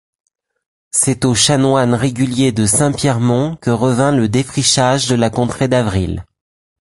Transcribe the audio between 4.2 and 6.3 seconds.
défrichage de la contrée d'Avril.